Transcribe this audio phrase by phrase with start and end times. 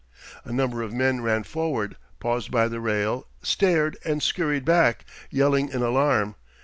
[0.43, 5.69] A number of men ran forward, paused by the rail, stared, and scurried back, yelling
[5.69, 6.37] in alarm.